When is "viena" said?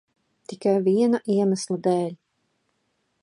0.87-1.19